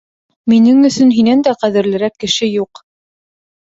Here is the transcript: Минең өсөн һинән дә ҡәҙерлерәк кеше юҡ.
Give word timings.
Минең 0.53 0.79
өсөн 0.89 1.11
һинән 1.17 1.45
дә 1.49 1.55
ҡәҙерлерәк 1.65 2.17
кеше 2.25 2.49
юҡ. 2.53 2.83